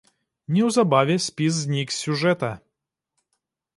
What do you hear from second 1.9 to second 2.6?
з сюжэта.